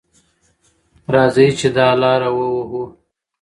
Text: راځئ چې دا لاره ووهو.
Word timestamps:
راځئ 1.13 1.49
چې 1.59 1.67
دا 1.77 1.87
لاره 2.01 2.29
ووهو. 2.37 2.83